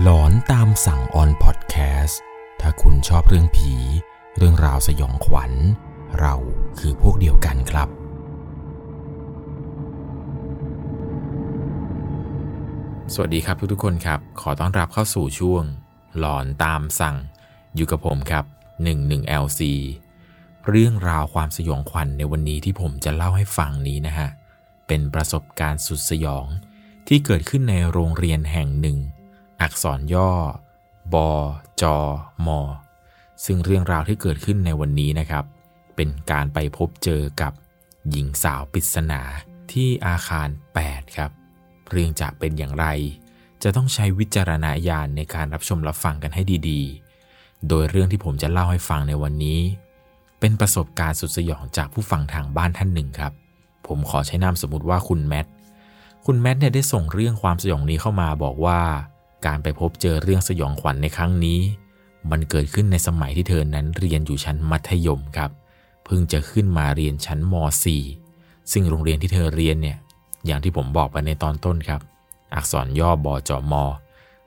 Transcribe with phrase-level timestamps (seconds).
[0.00, 2.20] หลอนตามสั่งออนพอดแคสต์
[2.60, 3.74] ถ้าคุณชอบเรื่องผี
[4.36, 5.52] เรื่องราวสยองขวัญ
[6.20, 6.34] เรา
[6.78, 7.88] คือพวกเดียวกันครับ
[13.14, 15.64] สวัสดีครับทุกๆคนครับ ขอต้อนรับเข้าสู่ช่วง
[16.18, 17.16] หลอนตามสั่ง
[17.74, 18.44] อยู่กับผมครับ
[18.88, 19.60] 11 LC
[20.68, 24.28] เรื่องราวความสยองขวัญในวันนี้ที่ผมจะเล่าให้ฟังนี้นะฮะ
[24.86, 26.46] เป็นประสบการณ์สุดสยอง
[27.08, 28.98] ที่เกิดขึ้นในโรงเรียนแห่งหนึ่ง
[29.62, 30.30] อักษรย่อ
[31.12, 31.14] บ
[31.82, 31.84] จ
[32.46, 32.48] ม
[33.44, 35.44] ซึ่งเรื่องราวที่เกิดขึ้นในวันนี้นะครับ
[35.96, 37.52] เป็นการไปพบเจอกับ
[38.10, 39.20] หญิงสาวปริศนา
[39.72, 40.48] ที่อาคาร
[40.82, 41.30] 8 ครับ
[41.90, 42.86] เรื่องจะเป็นอย่างไร
[43.62, 49.60] จะต้องใช้วิจารณญาณในการรับชมรับฟังกันให้ดีๆ โดยเรื่องที่ผมจะเล่าให้ฟังในวันนี้
[50.40, 53.32] เป็นประสบการณ์สุดสยองจากผู้ฟังทางบ้านท่านหนึ่งครับ
[53.86, 55.46] ผมขอใช้นามสมมติว่าคุณแมท
[56.26, 58.80] คุณแมทเนี่ยได้ส่งเรื่องความสยองนี้เข้ามาบอกว่า
[59.46, 61.60] การไปพบเจอเรื่องสยองขวัญในครั้งนี้
[62.30, 65.50] มันเกิดขึ้นในสมัยที่เธอนั้นเรียนอยู่ชั้นมัธยมครับ
[66.04, 67.54] เพิ่งจะขึ้นมาเรียนชั้นม
[68.14, 69.98] .4 ซึ่งโรงเรียนที่เธอเรียนเนี่ย
[70.46, 72.00] อย่างที่ผมบอกไปในตอนต้นครับ
[72.54, 73.74] อักษรย่อบจม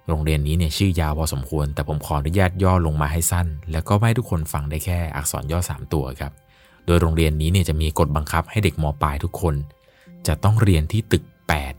[0.08, 6.34] โรงเรียนนี้เนี่ยชื่อยาวพอสมควร แต่ผมขออนุญาตย่อลงมาให้สั้น แล้วก็ให้ทุกคนฟังได้แค่อักษรย่อ 3 ตัวครับ
[6.86, 9.56] โดยโรงเรียนนี้เนี่ยจะมีกฎบังคับให้เด็กมปลายทุกคน
[10.28, 11.24] จะต้องเรียนที่ตึก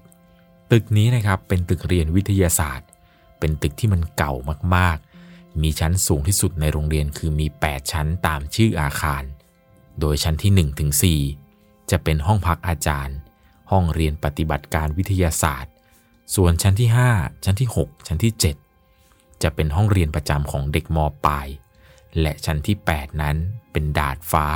[0.08, 2.85] 8 ตึกนี้นะครับเป็นตึกเรียนวิทยาศาสตร์
[3.38, 4.34] เป็นตึกที่มันเก่า
[4.76, 9.22] มากๆ มีชั้นสูงที่สุดในโรงเรียนคือมี 8 ชั้นตามชื่ออาคาร
[10.00, 10.90] โดยชั้นที่1ถึง
[11.40, 13.16] 4จะเป็นห้องพักอาจารย์
[13.70, 15.72] ห้องเรียนปฏิบัติการวิทยาศาสตร์
[16.34, 18.32] ส่วนชั้นที่ 5 ชั้นที่ 6 ชั้นที่
[18.86, 21.46] 7 จะเป็นห้องเรียนประจำของเด็กมปลาย
[22.20, 23.36] และชั้นที่ 8 นั้น
[23.72, 24.46] เป็นดาดฟ้า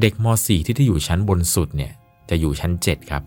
[0.00, 1.92] เด็กม .4 ที่ที่อยู่ชั้นบนสุดเนี่ย
[2.30, 3.22] จะอยู่ชั้น 7 ครับ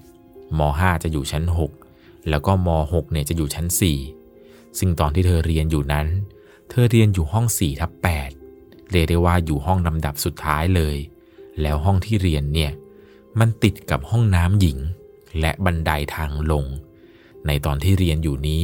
[0.57, 1.43] ม .5 จะอยู่ชั้น
[1.87, 3.65] 6 แล้วก็ม .6 เนี่ยจะอยู่ชั้น
[3.99, 4.22] 4
[4.79, 6.07] ซึ่งตอนที่เธอเรียนอยู่นั้น
[6.69, 7.91] เธอเรียนอยู่ห้อง4ทับ
[8.39, 10.97] 8เรียกได้ว่าอยู่ห้องลำดับสุดท้ายเลย
[11.61, 12.71] แล้วห้องที่เรียนเนี่ย
[13.39, 14.77] มันติดกับห้องน้ำหญิง
[15.39, 16.65] และบันไดทางลง
[17.47, 18.63] ในตอนที่เรียนอยู่นี้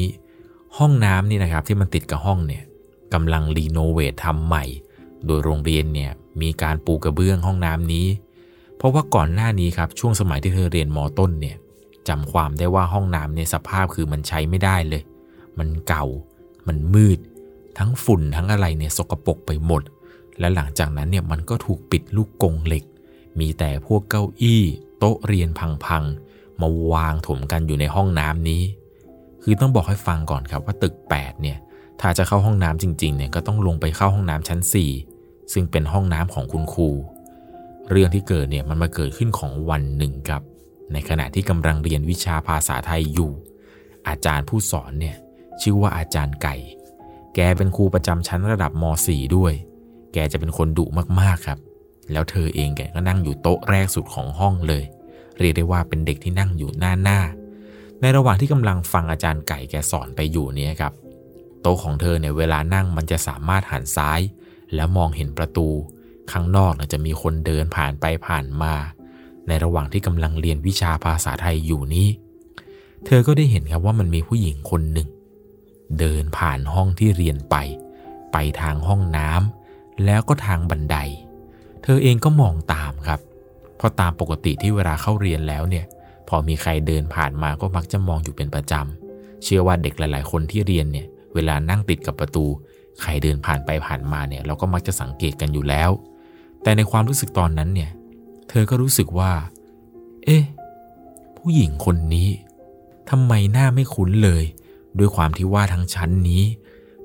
[0.78, 2.64] ห้องน้ำนี่นะครับที่มันติดกับห้องเนี่ย
[3.14, 4.66] กำลังรีโนเวททำใหม่
[5.26, 8.08] โดยโรงเรียนเนี่ยมีการปูกระเบื้องห้องน้ำนี้
[8.78, 11.58] เพราะว่าก่อนหน้านี้ครับช่วงสมัยที่เธอเรียนมต้นเนี่ย
[12.08, 15.02] จำความได้ว่าห้องน้ำเนี่ยสภาพคือมันใช้ไม่ได้เลย
[15.60, 16.06] มันเก่า
[16.68, 17.20] มันมืด
[17.78, 19.82] ทั้งฝุ่นทั้งอะไรเนี่ยสกปรกไปหมด
[20.40, 22.84] และหลังจากนั้นเนี่ยมันก็ถูกปิดลูกกงเหล็ก
[23.40, 24.64] มีแต่พวกเก้าอี้
[25.00, 25.50] โต๊ะเรียน
[25.86, 28.64] พังๆ มาวางถมกันอยู่ในห้องน้ำนี้
[29.44, 31.58] คือต้องบอกให้ฟังก่อนครับว่าตึก 8 เนี่ย
[32.02, 34.60] ถ้าจะเข้าห้องน้ำจริงๆ เนี่ยก็ต้องลงไปเข้าห้องน้ำชั้น
[35.06, 36.90] 4 ซึ่งเป็นห้องน้ำของคุณครู
[37.92, 40.42] เรื่องที่เกิดเนี่ยมันมาเกิดขึ้นของวันหนึ่งครับ
[40.94, 43.32] ในขณะที่กำลังเรียนวิชาภาษาไทยอยู่
[44.08, 45.16] อาจารย์ผู้สอนเนี่ย
[45.62, 46.56] ชื่อว่าอาจารย์ไก่
[47.36, 49.54] แกเป็นครูประจำชั้นระดับม .4 ด้วย
[50.14, 50.86] แกจะเป็นคนดุ
[51.20, 51.60] มากๆครับ
[52.12, 54.84] แล้วเธอเองแกก็นั่งอยู่โต๊ะแรกสุดของห้องเลย
[55.40, 57.20] เรียกได้ว่าเป็นเด็กที่นั่งอยู่หน้าหน้า
[58.02, 60.94] ในระหว่างที่กำลังฟังอาจารย์ไก่แกสอนไปอยู่เนี่ยครับ
[61.62, 64.20] โต๊ะของเธอเนี่ยเวลานั่งมันจะสามารถหันซ้าย
[64.76, 65.68] แล้วมองเห็นประตู
[66.32, 68.74] ข้างนอกเนี่ยจะมีคนเดินผ่านไปผ่านมา
[69.48, 72.08] ในระหว่างที่กำลังเรียนวิชาภาษาไทยอยู่นี้
[73.06, 75.08] เธอก็ได้เห็นครับว่ามันมีผู้หญิงคนหนึ่ง
[76.00, 77.56] เดินผ่านห้องที่เรียนไป
[78.32, 80.98] ไปทางห้องน้ำแล้วก็ทางบันได
[81.84, 83.20] เธอเองก็มองตามครับ
[83.78, 85.86] เพราะตามปกติที่เวลาเข้าเรียนแล้วเนี่ย
[86.28, 92.46] พอมีใครเดินผ่านมาก็มักจะมองอยู่เป็นประจำ เชื่อว่าเด็กหลาย ๆ คนที่เรียนเนี่ย เวลานั่งติดกับประตู
[93.02, 95.90] ใครเดินผ่านไปผ่านมาเนี่ย เราก็มักจะสังเกตกันอยู่แล้ว
[96.64, 97.92] แต่ในความรู้สึกตอนนั้นเนี่ย
[98.50, 99.32] เธอก็รู้สึกว่า
[100.26, 100.44] เอ๊ะ
[101.38, 102.30] ผู้หญิงคนนี้
[103.10, 104.44] ทำไมหน้าไม่คุ้นเลย
[105.00, 106.44] ด้วยความที่ว่าทั้งชั้นนี้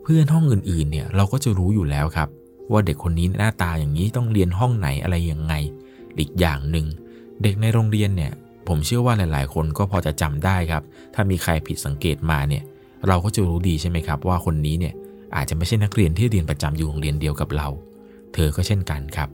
[0.03, 2.29] เพื่อนห้องอื่นๆเนี่ยเราก็จะรู้อยู่แล้วครับ
[2.73, 5.55] ว่าเด็กคนนี้หน้าตาอย่างนี้ต้องเรียนห้องไหนอะไรยังไง
[6.19, 6.87] อีกอย่างหนึ่ง
[7.43, 8.33] เด็กในโรงเรียนเนี่ย
[8.69, 10.83] ผมเชื่อว่าหลายๆ คนก็พอจะจำได้ครับ
[11.15, 12.63] ถ้ามีใครผิดสังเกตมาเนี่ย
[13.07, 14.95] เราก็จะรู้ดีใช่ไหมครับ ว่าคนนี้เนี่ย
[15.37, 17.69] อาจจะไม่ใช่นักเรียนที่เรียนประจำอยู่โรงเรียนเดียวกับเรา
[18.35, 19.29] เธอก็เช่นกันครับ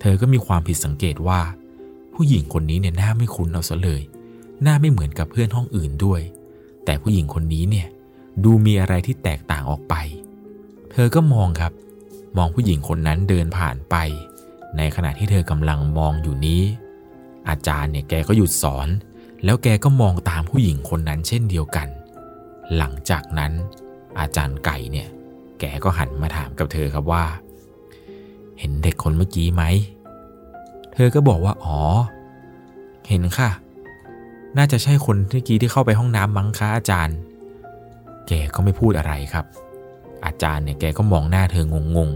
[0.00, 1.40] เธอก็มีความผิดสังเกตว่า
[2.14, 4.02] ผู้หญิงคนนี้เนี่ยหน้าไม่คุ้นเอาซะเลย
[4.62, 6.20] หน้าไม่เหมือนกับเพื่อนห้องอื่นด้วย
[6.84, 7.86] แต่ผู้หญิงคนนี้เนี่ย
[8.44, 9.94] ดูมีอะไรที่แตกต่างออกไป
[10.92, 11.72] เธอก็มองครับ
[12.36, 13.96] มองผู้หญิงคนนั้นเดินผ่านไป
[14.76, 16.62] ในขณะที่เธอกำลังมองอยู่นี้
[17.48, 18.88] อาจารย์เนี่ยแกก็หยุดสอน
[19.44, 21.88] แล้วแกก็มองตามผู้หญิงคนนั้นเช่นเดียวกัน
[22.76, 23.52] หลังจากนั้น
[24.18, 25.08] อาจารย์ไก่เนี่ย
[25.60, 27.24] แกก็หันมาถามกับเธอครับว่า
[28.58, 29.62] เห็นเด็กคนเมื่อกี้ไหม
[30.94, 31.80] เธอก็บอกว่าอ๋อ
[33.08, 33.50] เห็นค่ะ
[34.56, 37.16] น่าจะใช่คนเมื่อกี้ที่เข้าไปห้องน้ำมั้งคะอาจารย์
[38.28, 39.44] แกก็ไม่พูดอะไรครับ
[40.26, 42.10] อาจารย์เนี่ยแกก็มองหน้าเธองงง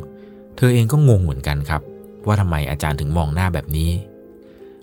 [0.57, 1.83] เธอเองก็งงเหมือนกันครับ
[2.27, 3.91] ว่าทำไมอาจารย์ถึงมองหน้าแบบนี้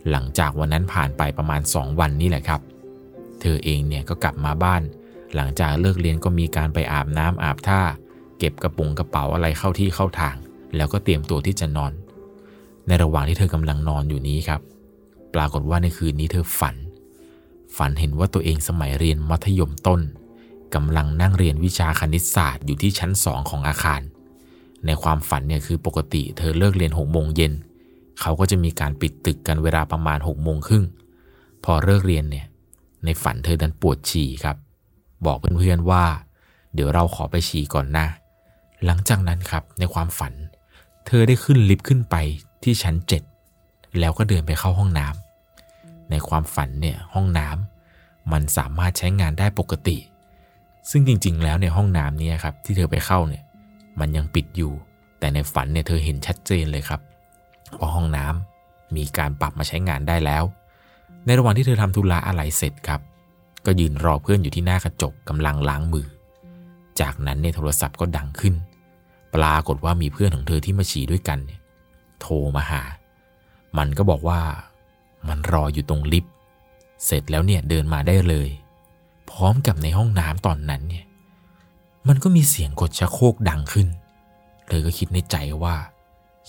[0.09, 2.61] หลังจากวันนั้นผ่านไปประมาณ 2 วันนี่แหละครับ
[3.41, 4.81] เธอเองเนี่ยก็กลับมาบ้าน
[5.35, 7.81] หลังจากเลิกเรียนก็มีการไปอาบน้ำอาบท่า
[8.37, 10.35] เก็บกระปุงกระเป๋าอะไรเข้าที่เข้าทาง
[10.75, 11.91] แล้วก็เตรียมตัวที่จะนอน
[12.87, 14.61] ในระหว่างที่เธอกำลังนอนอยู่นี้ครับ
[15.33, 16.75] ปรากฏว่าในคืนนี้เธอฝัน
[17.77, 20.01] ฝันเห็นว่าตัวเองสมัยเรียนมัธยมต้น
[20.75, 24.01] กำลังนั่งเรียนวิชาคณิตศาสตร์อยู่ที่ชั้นสองของอาคาร
[24.85, 27.53] ในความฝันเนี่ยคือปกติเธอเลิกเรียนหกโมงเย็น
[28.21, 30.85] เขาก็จะมีการปิดตึกกันเวลาประมาณหกโมงครึ่ง
[31.63, 32.45] พอเลิกเรียนเนี่ย
[33.05, 34.57] ในฝันเธอดันปวดฉี่ครับ
[35.25, 36.03] บอกเพื่อนๆว่า
[36.73, 38.05] เดี๋ยวเราขอไปฉี่ก่อนนะ
[38.85, 40.33] หลังจากนั้นครับในความฝัน
[41.05, 42.15] เธอได้ขึ้นลิฟต์ขึ้นไป
[42.63, 43.23] ที่ชั้นเจ็ด
[43.99, 49.97] แล้วก็เดินไปเข้าห้องน้ำในความฝันเนี่ยห้องน้ำมันสามารถใช้งานได้ปกติ
[50.89, 53.43] ซึ่งจริงๆ แล้วในห้องน้ำนี้ครับที่เธอไปเข้าเนี่ย
[53.99, 54.71] มันยังปิดอยู่
[55.19, 57.01] แต่ในฝันเนี่ยเธอเห็นชัดเจนเลยครับ
[57.79, 60.43] ว่าห้องน้ำมีการปรับมาใช้งานได้แล้ว
[61.25, 63.01] ในระหว่างที่เธอทำธุระอะไรเสร็จครับ
[63.65, 66.07] ก็ยืนรอเพื่อนอยู่ที่หน้ากระจกกำลังล้างมือ
[67.01, 68.55] จากนั้นเนี่ยโทรศัพท์ก็ดังขึ้น
[69.35, 71.59] ปรากฏว่ามีเพื่อนของเธอที่มาฉี่ด้วยกันเนี่ย
[72.21, 72.81] โทรมาหา
[73.77, 74.39] มันก็บอกว่า
[75.27, 76.33] มันรออยู่ตรงลิฟต์
[77.05, 78.49] เสร็จแล้วเนี่ยเดินมาได้เลย
[79.31, 81.05] พร้อมกับในห้องน้ำตอนนั้นเนี่ย
[82.07, 83.87] มันก็มีเสียงกดชักโครกดังขึ้น
[84.67, 85.75] เธอก็คิดในใจว่า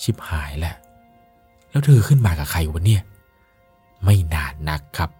[0.01, 0.77] ชิบหายแหล้ว
[1.71, 3.03] แล้วเธอขึ้นมากับใครวะเนี่ย
[4.05, 5.11] ไม่นานนักครับ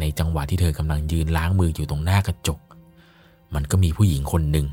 [0.00, 2.60] ในจังหวะที่เธอกำลังยืนล้างมืออยู่ตรงหน้ากระจก
[3.54, 4.66] มันก็มีผู้หญิงคนหนึ่ง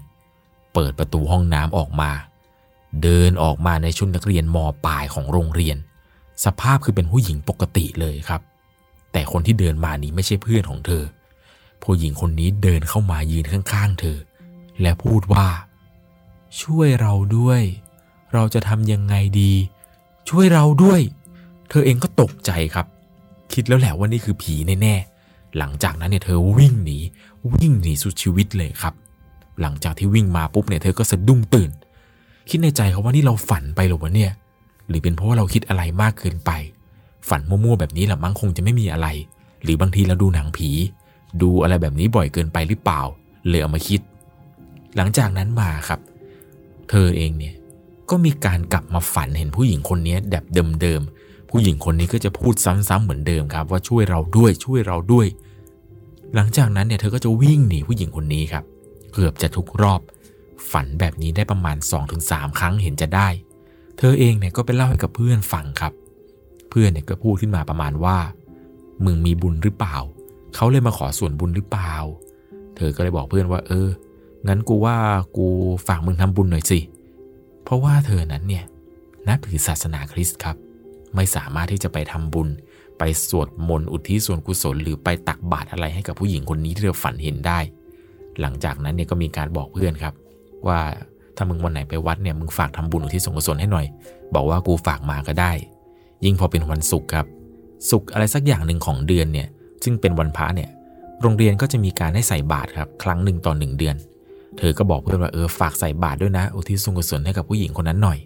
[0.74, 2.12] เปิดประตูห้องน้ำออกมา
[3.03, 5.77] เดินออกมาในชุดนักเรียนมปลายของโรงเรียน
[6.45, 8.41] สภาพคือเป็นผู้หญิงปกติเลยครับ
[9.12, 11.03] แต่คนที่เดินมานี้ไม่ใช่เพื่อนของเธอ
[11.83, 14.17] ผู้หญิงคนนี้เดินเข้ามายืนข้างๆ เธอ
[14.81, 15.47] และพูดว่า
[16.61, 17.61] ช่วยเราด้วย
[18.33, 19.53] เราจะทำยังไงดี
[20.29, 21.01] ช่วยเราด้วย
[21.69, 22.85] เธอเองก็ตกใจครับ
[23.53, 26.97] คิดแล้วแหละว่านี่คือผีแน่ๆหลังจากนั้นเนี่ยเธอวิ่งหนี
[27.53, 28.93] วิ่งหนีสุดชีวิตเลยครับ
[29.61, 31.71] หลังจากที่วิ่งมาปุ๊บเนี่ยเธอก็สะดุ้งตื่น
[32.49, 34.31] คิดในใจเขาว่านี่เราฝันไปหรือวะเนี่ย
[34.87, 36.51] หรือเป็นเพราะว่าเราคิดอะไรมากเกินไป
[37.29, 39.07] ฝันมั่วๆแบบนี้แหละมั้งคงจะไม่มีอะไร
[39.63, 40.69] หรือบางทีเราดูหนังผี
[41.41, 43.01] ดูอะไรแบบนี้บ่อยเกินไปหรือเปล่า
[43.47, 44.01] เลยเอามาคิด
[44.95, 45.99] หลังจากนั้นมาครับ
[46.89, 47.55] เธอเองเนี่ย
[48.09, 50.45] ก็มีการกลับมาฝันเห็นผู้หญิงคนนี้แบบ
[50.81, 55.27] เดิมๆผู้หญิงคนนี้ก็จะพูดซ้ำๆเหมือนเดิมครับ ว่าช่วยเราด้วยช่วยเราด้วย
[56.35, 58.63] หลังจากนั้นเนี่ยเธอก็จะวิ่งหนีผู้หญิงคนนี้ครับ
[59.13, 60.01] เกือบจะทุกรอบ
[60.71, 61.77] ฝันแบบนี้ได้ประมาณ
[62.17, 63.29] 2-3 ครั้งเห็นจะได้
[63.97, 65.93] เธอเองเนี่ยก็ไปเล่าให้กับเพื่อนฟังครับ
[66.69, 68.17] เพื่อนเนี่ยก็พูดขึ้นมาประมาณว่า
[69.05, 69.97] มึงมีบุญหรือเปล่า
[70.56, 71.94] เขาเลยมาขอส่วนบุญหรือเปล่า
[72.75, 73.88] เธอก็เลยบอกเพื่อนว่า เออ
[74.48, 74.95] งั้นกูว่า
[75.38, 75.48] กู
[75.88, 76.80] ฝากมึงทำบุญหน่อยสิ
[77.63, 78.65] เพราะว่าเธอนั้นเนี่ย
[79.27, 80.56] นับถือศาสนาคริสต์ครับ
[81.15, 82.50] ไม่สามารถที่จะไปทำบุญ
[83.00, 87.59] ไปสวดมนต์อุทิศส่วนกุศล หรือไปตักบาตรอะไรให้กับผู้หญิงคนนี้ที่เธอฝันเห็นได้
[88.42, 90.13] หลังจากนั้นเนี่ยก็มีการบอกเพื่อนครับ
[90.68, 90.80] ว่า
[91.36, 93.86] ถ้ามึงวันไหนไปวัดเนี่ยมึงฝากทำบุญอุทิศส่วนกุศลให้หน่อย
[94.36, 95.51] บอกว่ากูฝากมาก็ได้
[96.25, 97.25] ยิ่งพอเป็นวันศุกร์ครับ
[97.89, 99.48] ศุกร์อะไรสักอย่างหนึ่งของเดือนเนี่ย
[99.83, 100.69] ซึ่งเป็นวันพระเนี่ย
[101.21, 103.95] โรงเรียนก็จะมีการให้ใส่บาตรครับ ครั้งหนึ่งต่อหนึ่งเดือน
[104.57, 108.19] เธอก็บอกเพื่อนว่าเออฝากใส่บาตรด้วยนะอุทิศส่วนกุศลให้กับผู้หญิงคนนั้นหน่อย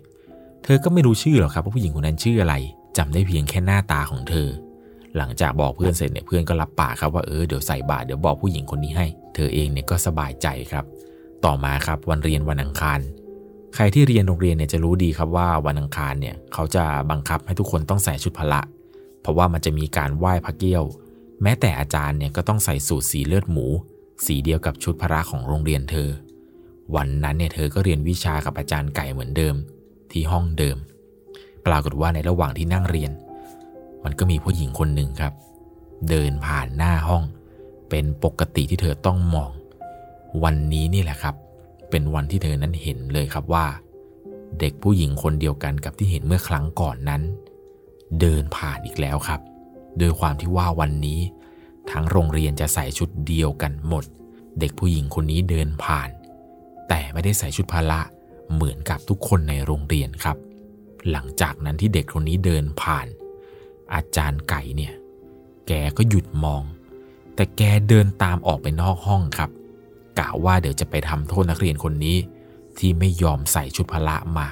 [0.63, 2.55] เธอก็ไม่รู้ชื่อหรอกครับว่าผู้หญิงคนนั้นชื่ออะไร
[2.97, 4.47] จำได้เพียงแค่หน้าตาของเธอ
[5.17, 10.85] หลังจากบอกเพื่อนเสร็จเนี่ยเพื่อนก็รับปากครับว่าเออเดี๋ยวใส่บาตรเดี๋ยวบอกผู้หญิงคนนี้ให้ เธอเองเนี่ยก็สบายใจครับ
[11.45, 13.00] ต่อมาครับวันเรียนวันอังคาร
[13.75, 18.62] ใครที่เรียนโรงเรียนเนี่ยจะรู้ดีครับว่าวันอังคารเนี่ยเขาจะบังคับให้ทุกคนต้องใส่ชุดพละ
[19.21, 20.83] เพราะว่ามันจะมีการไหว้พระเกี้ยว
[21.42, 23.65] แม้แต่อาจารย์เนี่ยก็ต้องใส่สูตรสีเลือดหมู
[24.25, 26.10] สีเดียวกับชุดพระของโรงเรียนเธอ
[26.96, 29.56] วันนั้นเนี่ยเธอก็เรียนวิชากับอาจารย์ไก่เหมือนเดิม
[30.12, 30.77] ที่ห้องเดิม
[31.65, 33.12] ปรากฏว่าในระหว่างที่นั่งเรียน
[34.04, 35.34] มันก็มีผู้หญิงคนหนึ่งครับ
[36.10, 37.24] เดินผ่านหน้าห้อง
[37.89, 39.51] เป็นปกติที่เธอต้องมอง
[40.44, 41.36] วันนี้นี่แหละครับ
[41.89, 43.65] เป็นวันที่เธอนั้นเห็นเลยครับว่า
[44.60, 47.22] เด็กผู้หญิงคนเดียวกันกับที่เห็นเมื่อครั้งก่อนนั้น
[48.20, 49.39] เดินผ่านอีกแล้วครับ
[49.97, 51.19] โดยความที่ว่าวันนี้
[51.91, 54.03] ทั้งโรงเรียนจะใส่ชุดเดียวกันหมด
[54.59, 56.09] เด็กผู้หญิงคนนี้เดินผ่าน
[56.87, 58.01] แต่ไม่ได้ใส่ชุดพละ
[58.53, 60.37] เหมือนกับทุกคนในโรงเรียนครับ
[61.11, 63.07] หลังจากนั้นที่เด็กคนนี้เดินผ่าน
[63.93, 64.93] อาจารย์ไก่เนี่ย
[65.67, 66.63] แกก็หยุดมอง
[67.35, 69.49] แต่แกเดินตามออกไปนอกห้องครับ
[70.19, 72.17] กะว่าเดี๋ยวจะไปทำโทษนักเรียนคนนี้
[72.77, 74.47] ที่ไม่ยอมใส่ชุดพละมา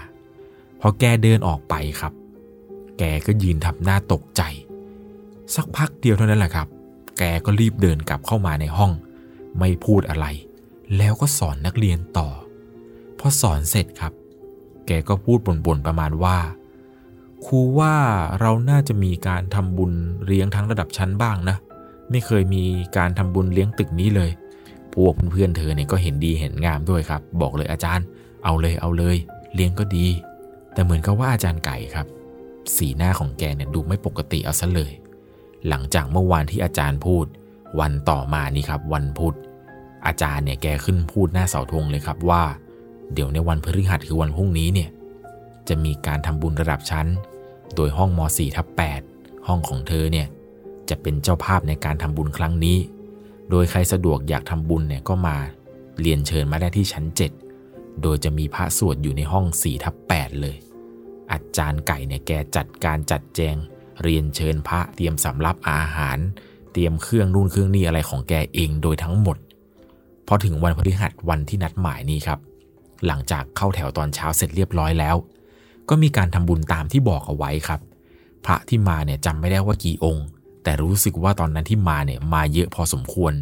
[0.80, 2.14] พอแกเดินออกไปครับ
[3.00, 4.42] แกก็ยืนทำหน้าตกใจ
[5.56, 6.68] สักพักเดียวเท่านั้นแหละครับ
[7.18, 8.92] แกก็รีบเดินกลับเข้ามาในห้อง
[9.60, 10.26] ไม่พูดอะไร
[10.98, 12.30] แล้วก็สอนนักเรียนต่อ
[13.20, 14.14] พอสอนเสร็จครับ
[14.88, 16.38] แกก็พูดบ่นๆประมาณว่า
[17.46, 17.96] ครูว่า
[18.40, 19.94] เราน่าจะมีการทำบุญ
[20.26, 21.58] เลี้ยงทั้งระดับชั้นบ้างนะ
[22.10, 22.64] ไม่เคยมี
[22.98, 24.32] การทำบุญเลี้ยงตึกนี้เลย
[24.94, 28.06] พวกเพื่อนเธอเนี่ยก็เห็นดีเห็นงามด้วยครับ บอกเลยอาจารย์
[28.44, 29.18] เอาเลยเอาเลย
[29.54, 30.08] เลี้ยงก็ดี
[30.74, 32.08] แต่เหมือนกับว่าอาจารย์ไก่ครับ
[32.76, 34.92] สีหน้าของแกเนี่ยดูไม่ปกติเอาซะเลย
[35.70, 37.26] หลังจากเมื่อวานที่อาจารย์พูด
[37.80, 39.36] วันต่อมานี่ครับวันพุธ
[40.06, 42.44] อาจารย์เนี่ยแกขึ้นพูดหน้าเสาธงเลยครับว่า
[43.14, 44.90] เดี๋ยวในวันพฤหัสคือวันพรุ่งนี้เนี่ย
[45.68, 47.08] จะมีการทำบุญระดับชั้น
[47.76, 48.68] โดยห้องม .4 ทับ
[49.08, 50.28] 8ห้องของเธอเนี่ย
[50.90, 52.78] จะเป็นเจ้าภาพในการทำบุญครั้งนี้
[53.50, 55.38] โดยใครสะดวกอยากทำบุญเนี่ยก็มา
[56.02, 57.06] เรียนเชิญมาได้ที่ชั้น
[57.54, 60.56] 7 โดยจะมีพระสวดอยู่ในห้อง4ทับ8เลย
[61.32, 63.56] อาจารย์ไก่เนี่ยแกจัดการจัดแจง
[64.02, 66.18] เรียนเชิญพระเตรียมสำรับอาหาร
[66.74, 69.38] เตรียมเครื่องนู่นเครื่องนี่อะไรของแกเองโดยทั้งหมด
[70.28, 72.40] พอถึงวันพฤหัสวันที่นัดหมายนี้ครับ
[73.06, 75.16] หลังจากเข้าแถวตอนเช้าเสร็จเรียบร้อยแล้ว
[75.90, 77.80] ก็มีการทำบุญตามที่บอกเอาไว้ครับ
[78.46, 80.26] พระที่มาเนี่ยจำไม่ได้ว่ากี่องค์
[80.64, 83.34] แต่รู้สึกว่าตอนนั้นที่มาเนี่ยมาเยอะพอสมควร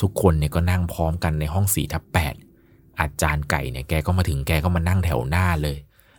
[0.00, 2.34] ทุกคนเนี่ยก็นั่งพร้อมกันในห้องสี่ทับแปด
[3.00, 5.76] อาจารย์ไก่เนี่ยแกก็มาถึงแกก็มานั่งแถวหน้าเลย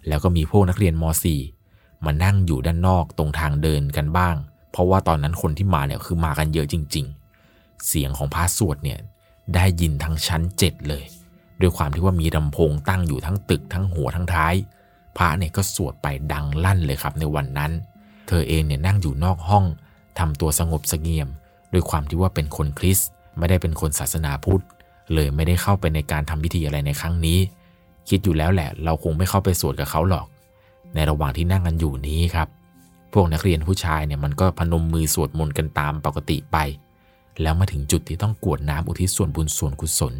[0.07, 1.54] แล้วก็มีพวกนักเรียนม .4
[2.05, 4.35] มานั่งอยู่ด้านนอกตรงทางเดินกันบ้าง
[4.71, 7.05] เพราะว่าตอนนั้นคนที่มาเนี่ยคือมากันเยอะจริง
[7.45, 8.99] ๆ เสียงของพระสวดเนี่ย
[9.55, 11.03] ได้ยินทั้งชั้นเจ็ดเลย
[11.61, 14.53] ด้วยความที่ว่ามีลำโพงตั้งอยู่ทั้งตึกทั้งหัวทั้งท้าย
[15.17, 17.71] พระเนี่ยก็สวดไปดังลั่นเลยครับในวันนั้น
[18.27, 19.65] เธอเองเนี่ยนั่งอยู่นอกห้อง
[20.19, 21.29] ทำตัวสงบสงเงียม
[21.73, 24.63] ด้วยความที่ว่าเป็นคนคริสต์ไม่ได้เป็นคนศาสนาพุทธ
[25.13, 27.39] เลยไม่ได้เข้าไปในการทำพิธีอะไรในครั้งนี้
[28.09, 30.25] คิดอยู่แล้วแหละ เราคงไม่เข้าไปสวดกับเขาหรอก
[30.93, 32.47] ในระหว่างที่นั่งกันอยู่นี้ครับ
[33.13, 36.57] พวกนักเรียนผู้ชายเนี่ยมันก็พนมมือสวดมนต์กันตามปกติไป
[37.41, 40.13] แล้วมาถึงจุดที่ต้องกวดน้ำอุทิศส่วนบุญส่วนกุศล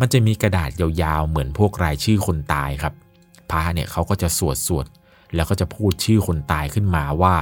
[0.00, 2.94] มันจะมีกระดาษยาวๆ เหมือนพวกรายชื่อคนตายครับ
[3.50, 4.86] พระเนี่ยเขาก็จะสวดสวด
[5.34, 7.34] แล้วก็จะพูดชื่อคนตายขึ้นมาว่า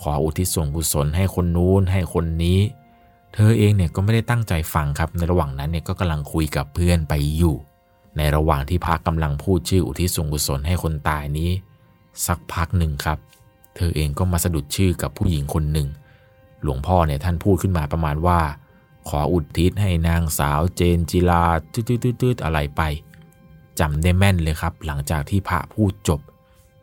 [0.00, 2.58] ขออุทิศส่วนกุศลให้คนนู้นให้คนนี้
[3.34, 7.56] เธอเองเนี่ยก็ไม่ได้ตั้งใจฟังครับ ในระหว่างนั้นเนี่ยก็กำลังคุยกับเพื่อนไปอยู่
[8.16, 11.50] ในระหว่างที่พระกำลังพูดชื่ออุทิศส่วนกุศลให้คนตายนี้
[12.26, 13.18] สักพักหนึ่งครับ
[13.76, 15.88] เธอเองก็มาสะดุดชื่อกับผู้หญิงคนหนึ่ง
[16.62, 18.40] หลวงพ่อเนี่ยท่านพูดขึ้นมาประมาณว่า
[19.08, 22.82] ขออุทิศให้นางสาวเจนจิลาตืดๆอะไรไป
[23.80, 26.20] จำได้แม่นเลยครับ หลังจากที่พระพูดจบ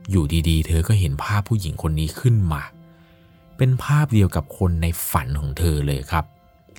[0.10, 2.62] อยู่ดีๆ เธอก็เห็นภาพผู้หญิงคนนี้ขึ้นมา
[3.58, 6.26] เป็นภาพเดียวกับคนในฝันของเธอเลยครับ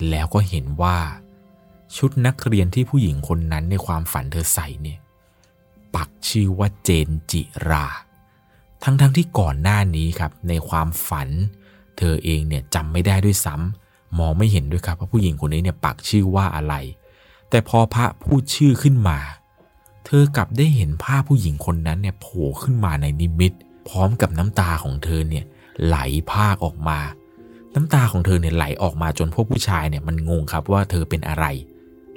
[0.09, 0.97] แล้วก็เห็นว่า
[1.97, 4.99] ชุดนักเรียนที่ผู้หญิงคนนั้นในความฝันเธอใส่เนี่ย
[5.95, 7.87] ปักชื่อว่าเจนจิรา
[8.83, 11.29] ทั้งๆทที่ก่อนหน้านี้ครับ ในความฝัน
[11.97, 16.75] เธอเองเนี่ยจำไม่ได้ด้วยซ้ำมองไม่เห็นด้วยครับว่าผู้หญิงคนนี้เนี่ยปักชื่อว่าอะไร
[17.49, 19.19] แต่พอพระพูดชื่อขึ้นมา
[20.05, 23.53] เธอกลับได้เห็นภาพผู้หญิงคนนั้นเนี่ยโผล่ขึ้นมาในนิมิต
[23.87, 25.45] พร้อมกับน้ำตาของเธอเนี่ย
[25.85, 25.97] ไหล
[26.31, 26.99] ภาคออกมา
[27.75, 31.45] น้ำตาของเธอเนี่ยไหลออกมาจนพวกผู้ชายเนี่ยมันงงครับว่าเธอเป็นอะไร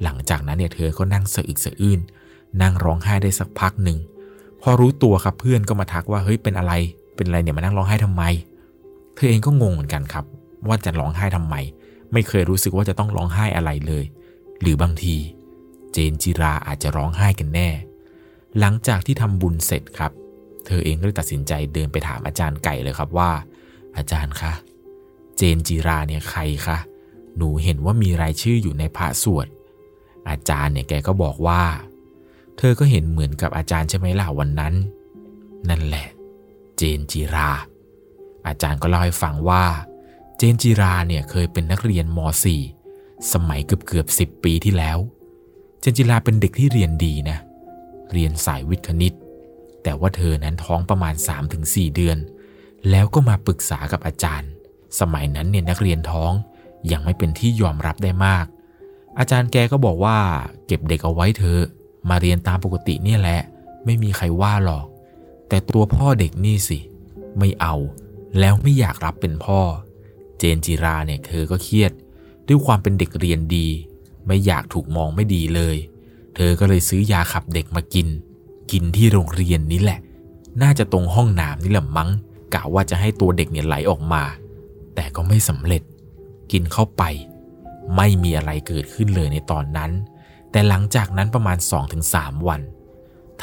[0.03, 2.01] หลังจากนั้นเนี่ยเธอก็นั่งสะอึกสะอื้น
[2.63, 3.99] นั่งร้องไห้ได้สักพักหนึ่ง
[4.63, 6.73] พอรู้ตัวครับเพื่อนก็มาทักว่าเฮ้ยเป็นอะไร
[7.17, 8.23] เป็นอะไรเนี่ยมานั่งร้องไห้ทำไม
[9.15, 10.25] เธอเองก็งงเหมือนกันครับ
[10.69, 11.55] ว่าจะร้องไห้ทำไม
[12.13, 14.05] ไม่เคยรู้สึกว่าจะต้องร้องไห้อะไรเลย
[14.61, 15.17] หรือบางที
[15.93, 17.69] เจนจิราอาจจะร้องไห้กันแน่
[18.59, 20.13] หลังจากที่ทำบุญเสร็จครับ
[20.67, 23.31] เธอเองก็เลยตัดสินใจเดินไปถามอาจารย์ไก่เลยครับว่า
[23.97, 24.53] อาจารย์คะ
[25.37, 26.79] เจนจิราเนี่ยใครคะ
[27.37, 29.47] หนูเห็นว่ามีรายชื่ออยู่ในพระสวด
[30.29, 31.63] อาจารย์เนี่ยแกก็บอกว่า
[32.59, 34.75] เธอก็เห็นเหมือนกับอาจารย์ใช่ไหมล่ะวันนั้น
[35.69, 36.07] นั่นแหละ
[36.77, 37.51] เจนจิรา
[38.47, 39.65] อาจารย์ก็เล่าให้ฟังว่า
[40.37, 42.19] เจนจิราเนี่ยเคยเป็นนักเรียนม
[42.75, 44.99] .4 สมัยเกือบเกือบสิปีที่แล้ว
[45.81, 47.39] เจนจิราเป็นเด็กที่เรียนดีนะ
[48.13, 49.15] เรียนสายวิทย์คณิต
[49.83, 51.15] แต่ว่าเธอนั้นท้องประมาณ
[51.55, 52.19] 3-4 เดือน
[52.91, 54.51] แล้วก็มาปรึกษากับอาจารย์
[55.01, 56.33] สมัยนั้นเนี่ยนักเรียนท้อง
[56.93, 58.47] ยังไม่เป็นที่ยอมรับได้มาก
[59.19, 60.17] อาจารย์แกก็บอกว่า
[60.67, 61.59] เก็บเด็กเอาไว้เธอ
[62.09, 63.41] มาเรียนตามปกติเนี่ยแหละ
[63.85, 64.87] ไม่มีใครว่าหรอก
[65.49, 66.79] แต่ตัวพ่อเด็กนี่สิ
[67.39, 67.75] ไม่เอา
[68.39, 69.61] แล้วไม่อยากรับเป็นพ่อ
[70.39, 71.93] เจนจิราเนี่ยเธอก็เครียด
[72.49, 73.67] ด้วยความเป็นเด็กเรียนดี
[74.27, 75.77] ไม่อยากถูกมองไม่ดีเลย
[76.35, 78.09] เธอก็เลยซื้อยาขับเด็กมากิน
[78.73, 80.01] กินที่โรงเรียนนี้แหละ
[80.63, 82.11] น่าจะตรงห้องน้ำนี่แหละมั้ง
[82.55, 84.23] กะว่าจะให้ตัวเด็กเนี่ยไหลออกมา
[84.95, 85.83] แต่ก็ไม่สำเร็จ
[86.53, 87.03] กินเข้าไป
[87.97, 89.91] ไม่มีอะไรเกิดขึ้นเลยในตอนนั้น
[90.51, 91.59] แต่หลังจากนั้นประมาณ
[92.03, 92.61] 2-3 วัน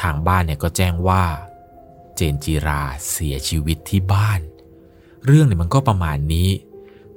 [0.02, 1.22] ทางบ้านเนี่ยก็แจ้งว่า
[2.16, 4.40] เจนจิราเสียชีวิตที่บ้าน
[5.26, 6.48] เรื่องเนี่ยมันก็ประมาณนี้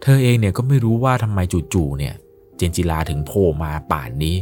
[0.02, 1.40] เธอเองเนี่ยก็ไม่รู้ว่าทำไม
[1.74, 2.16] จู่ๆเนี่ย
[2.58, 4.38] เจนจิลาถึงโผล่มาป่านนี้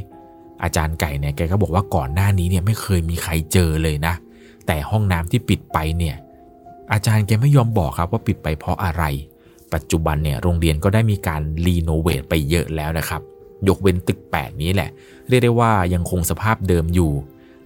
[0.63, 4.13] อาจารย์ไก่เนี่ยแกก็บอกว่าก่อนหน้านี้เนี่ยไม่เคยมีใครเจอเลยนะ
[4.67, 6.15] แต่ห้องน้ำที่ปิดไปเนี่ย
[6.91, 9.03] อาจารย์แกไม่ยอมบอกครับว่าปิดไปเพราะอะไร
[9.73, 13.21] ปัจจุบันเนี่ยโรงเรียนก็ได้มีการรีโนเวทไปเยอะแล้วนะครับ
[13.67, 14.89] ยกเว้นตึก 8 นี้แหละ
[15.27, 17.11] เรียกได้ว่ายังคงสภาพเดิมอยู่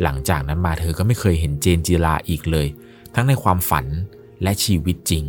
[0.04, 2.68] หลังจากนั้นมาเธอก็ไม่เคยเห็นเจนจิลาอีกเลย
[3.16, 3.86] ทั้งในความฝัน
[4.44, 5.26] และชีวิตจริง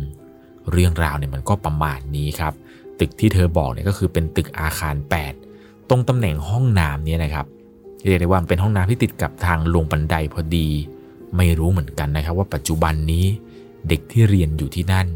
[0.71, 2.53] เรื่องราวเนี่ยมันก็ประมาณนี้ครับ
[2.99, 4.95] ตึกที่เธอบอกเนี่ยก็คือเป็นตึกอาคาร
[5.41, 7.45] 8 ตรงตำแหน่งห้องน้ำเนี่ยนะครับ
[8.05, 10.69] เรียกได้ว่าเป็นห้องน้ำที่ติดกับทางลงบันไดพอดี
[11.37, 13.25] ไม่รู้เหมือนกันนะครับว่าปัจจุบันนี้
[13.87, 15.07] เด็กที่เรียนอยู่ที่นั่น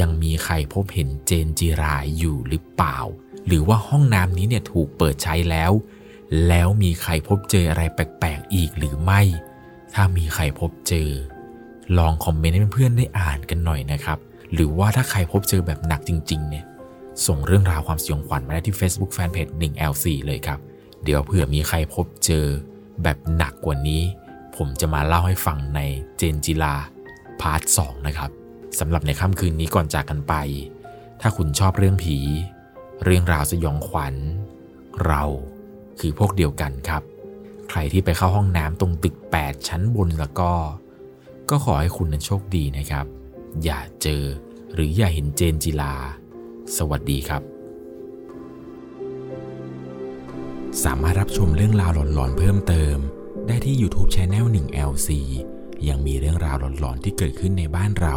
[0.00, 2.98] ยังมีใครพบเห็นเจนจิราอยู่หรือเปล่า
[3.46, 5.72] หรือว่าห้องน้ำนี้เนี่ยถูกเปิดใช้แล้ว
[6.48, 9.20] แล้วมีใครพบเจออะไรแปลกๆอีกหรือไม่
[9.94, 11.08] ถ้ามีใครพบเจอ
[11.98, 14.18] ลองคอมเมนต์ให้เพื่อนๆได้อ่านกันหน่อยนะครับ
[14.54, 16.64] หรือว่าถ้าใครพบเจอแบบหนักจริงๆเนี่ย
[17.26, 20.58] ส่งเรื่องราวความสยองขวัญมาได้ที่ Facebook Fanpage 1LC เลยครับ
[21.04, 22.46] เดี๋ยวเผื่อมีใครพบเจอ
[23.02, 24.02] แบบหนักกว่านี้
[24.56, 25.80] ผมจะมาเล่าให้ฟังใน
[26.16, 26.74] เจนจิลา
[27.40, 28.30] พาร์ท 2 นะครับ
[28.78, 30.34] สำหรับในค่ำคืนนี้ก่อนจากกันไป
[31.20, 32.18] ถ้าคุณชอบเรื่องผี
[33.04, 34.14] เรื่องราวสยองขวัญ
[35.06, 35.22] เรา
[36.00, 37.02] คือพวกเดียวกันครับ
[37.68, 40.52] ใครที่ไปเข้าห้องน้ำตรงตึก 8 ชั้นบนแล้วก็
[41.50, 43.06] ก็ขอให้คุณนั้นโชคดีนะครับ
[43.64, 44.22] อย่าเจอ
[44.74, 45.94] หรืออย่าเห็นเจนจิลา
[46.76, 47.42] สวัสดีครับ
[50.84, 52.96] สามารถรับชมเรื่องราวหลอนๆเพิ่มเติม
[53.46, 55.08] ได้ที่ YouTube c h anel 1 LC
[55.88, 58.16] ยังมีเรื่องราวหลอนๆที่เกิดขึ้นในบ้านเรา